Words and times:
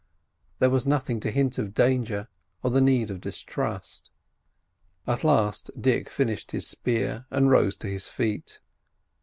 There 0.57 0.71
was 0.71 0.87
nothing 0.87 1.19
to 1.19 1.29
hint 1.29 1.59
of 1.59 1.75
danger 1.75 2.27
or 2.63 2.71
the 2.71 2.81
need 2.81 3.11
of 3.11 3.21
distrust. 3.21 4.09
At 5.05 5.23
last 5.23 5.69
Dick 5.79 6.09
finished 6.09 6.53
his 6.53 6.65
spear 6.65 7.27
and 7.29 7.51
rose 7.51 7.75
to 7.75 7.87
his 7.87 8.07
feet. 8.07 8.61